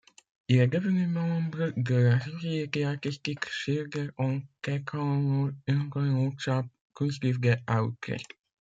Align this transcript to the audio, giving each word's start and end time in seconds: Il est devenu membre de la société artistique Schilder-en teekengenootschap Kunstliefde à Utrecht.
Il 0.47 0.57
est 0.57 0.65
devenu 0.67 1.05
membre 1.05 1.71
de 1.77 1.93
la 1.93 2.19
société 2.19 2.83
artistique 2.85 3.47
Schilder-en 3.47 4.41
teekengenootschap 4.63 6.65
Kunstliefde 6.95 7.61
à 7.67 7.83
Utrecht. 7.83 8.35